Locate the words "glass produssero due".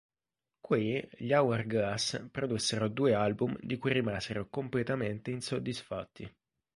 1.67-3.13